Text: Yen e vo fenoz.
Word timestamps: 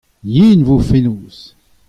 Yen 0.33 0.59
e 0.63 0.65
vo 0.67 0.77
fenoz. 0.89 1.37